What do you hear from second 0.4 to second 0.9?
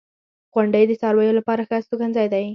•غونډۍ